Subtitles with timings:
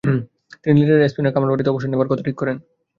[0.63, 2.57] তিনি লিরিয়ার এস্পিনার খামারবাড়িতে অবসর নেবার কথা ঠিক করেন।